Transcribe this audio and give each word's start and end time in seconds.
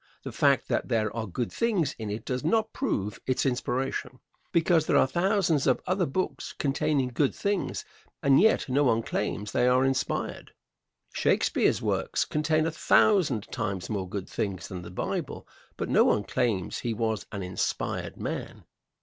The 0.23 0.31
fact 0.31 0.67
that 0.67 0.87
there 0.87 1.15
are 1.15 1.27
good 1.27 1.51
things 1.53 1.93
in 1.99 2.09
it 2.09 2.25
does 2.25 2.43
not 2.43 2.73
prove 2.73 3.19
its 3.27 3.45
inspiration, 3.45 4.19
because 4.51 4.87
there 4.87 4.97
are 4.97 5.05
thousands 5.05 5.67
of 5.67 5.79
other 5.85 6.07
books 6.07 6.53
containing 6.57 7.09
good 7.09 7.35
things, 7.35 7.85
and 8.23 8.41
yet 8.41 8.67
no 8.67 8.85
one 8.85 9.03
claims 9.03 9.51
they 9.51 9.67
are 9.67 9.85
inspired. 9.85 10.53
Shakespeare's 11.13 11.83
works 11.83 12.25
contain 12.25 12.65
a 12.65 12.71
thousand 12.71 13.43
times 13.51 13.91
more 13.91 14.09
good 14.09 14.27
things 14.27 14.69
than 14.69 14.81
the 14.81 14.89
Bible, 14.89 15.47
but 15.77 15.87
no 15.87 16.05
one 16.05 16.23
claims 16.23 16.79
he 16.79 16.95
was 16.95 17.27
an 17.31 17.43
inspired 17.43 18.17
man. 18.17 18.63